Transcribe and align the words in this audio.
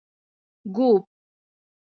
ږوب 0.73 0.95